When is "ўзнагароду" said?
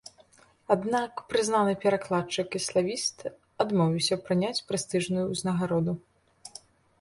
5.35-5.93